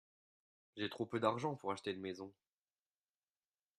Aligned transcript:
J'ai 0.77 0.89
trop 0.89 1.05
peu 1.05 1.19
d'argent 1.19 1.53
pour 1.53 1.71
acheter 1.71 1.91
une 1.91 2.01
maison. 2.01 2.33